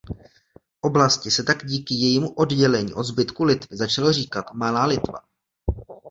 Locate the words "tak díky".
1.43-1.95